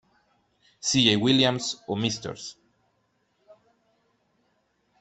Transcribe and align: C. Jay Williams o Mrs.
C. 0.79 1.03
Jay 1.03 1.15
Williams 1.15 1.83
o 1.85 1.95
Mrs. 1.95 2.55